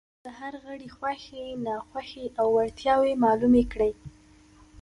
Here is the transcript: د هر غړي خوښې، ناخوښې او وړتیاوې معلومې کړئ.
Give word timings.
د 0.25 0.27
هر 0.39 0.53
غړي 0.65 0.89
خوښې، 0.95 1.45
ناخوښې 1.65 2.25
او 2.39 2.47
وړتیاوې 2.55 3.13
معلومې 3.23 3.63
کړئ. 3.71 3.93